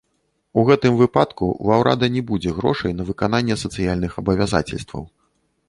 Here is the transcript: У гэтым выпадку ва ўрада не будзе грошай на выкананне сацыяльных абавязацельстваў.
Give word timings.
У 0.61 0.61
гэтым 0.69 0.95
выпадку 1.01 1.49
ва 1.67 1.75
ўрада 1.83 2.09
не 2.17 2.23
будзе 2.31 2.55
грошай 2.61 2.97
на 3.03 3.07
выкананне 3.13 3.59
сацыяльных 3.67 4.19
абавязацельстваў. 4.23 5.03